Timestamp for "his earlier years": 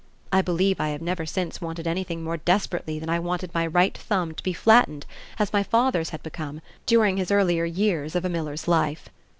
7.17-8.15